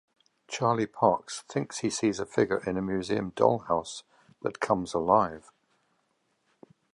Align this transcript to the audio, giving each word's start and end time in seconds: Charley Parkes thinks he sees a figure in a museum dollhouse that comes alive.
Charley 0.47 0.87
Parkes 0.87 1.41
thinks 1.41 1.77
he 1.81 1.91
sees 1.91 2.19
a 2.19 2.25
figure 2.25 2.67
in 2.67 2.75
a 2.75 2.81
museum 2.81 3.33
dollhouse 3.35 4.01
that 4.41 4.59
comes 4.59 4.95
alive. 4.95 5.51